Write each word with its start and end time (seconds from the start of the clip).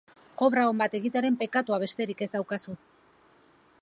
Obra 0.45 0.61
on 0.69 0.79
bat 0.83 0.95
egitearen 0.99 1.37
pekatua 1.43 1.81
besterik 1.85 2.25
ez 2.27 2.31
daukazu. 2.37 2.77